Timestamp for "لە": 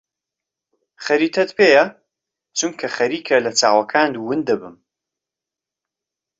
3.45-3.51